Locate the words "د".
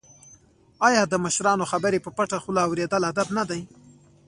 1.07-1.13